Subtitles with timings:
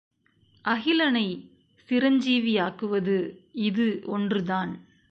[0.65, 1.27] அகிலனை
[1.89, 3.17] சிரஞ்சீவியாக்குவது
[3.61, 4.73] இது ஒன்றுதான்!